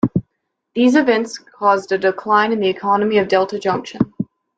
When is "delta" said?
3.27-3.59